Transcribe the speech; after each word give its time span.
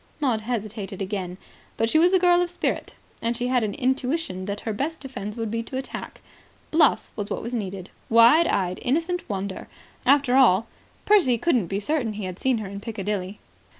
Maud 0.19 0.41
hesitated 0.41 0.99
again. 0.99 1.37
But 1.77 1.87
she 1.87 1.99
was 1.99 2.11
a 2.11 2.17
girl 2.17 2.41
of 2.41 2.49
spirit. 2.49 2.95
And 3.21 3.37
she 3.37 3.49
had 3.49 3.61
an 3.63 3.75
intuition 3.75 4.45
that 4.45 4.61
her 4.61 4.73
best 4.73 4.99
defence 4.99 5.37
would 5.37 5.51
be 5.51 5.59
attack. 5.59 6.21
Bluff 6.71 7.11
was 7.15 7.29
what 7.29 7.43
was 7.43 7.53
needed. 7.53 7.91
Wide 8.09 8.47
eyed, 8.47 8.79
innocent 8.81 9.21
wonder... 9.29 9.67
After 10.03 10.35
all, 10.37 10.65
Percy 11.05 11.37
couldn't 11.37 11.67
be 11.67 11.79
certain 11.79 12.13
he 12.13 12.25
had 12.25 12.39
seen 12.39 12.57
her 12.57 12.67
in 12.67 12.79
Piccadilly. 12.79 13.37